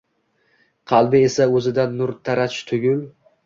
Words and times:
Qalbi 0.93 1.21
esa 1.27 1.49
o‘zidan 1.59 1.95
nur 2.01 2.17
taratish 2.31 2.69
tugul 2.75 3.09